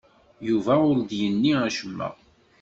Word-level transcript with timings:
Yuba 0.47 0.73
ur 0.89 0.97
d-yenni 0.99 1.53
acemma. 1.67 2.09